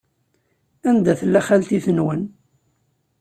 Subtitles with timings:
[0.89, 2.25] Anda tella xalti-twent?